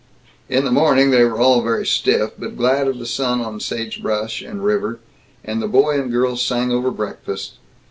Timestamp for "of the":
2.87-3.05